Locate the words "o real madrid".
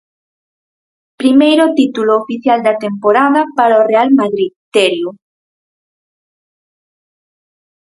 3.81-4.51